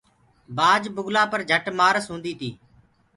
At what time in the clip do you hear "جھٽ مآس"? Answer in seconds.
1.49-2.05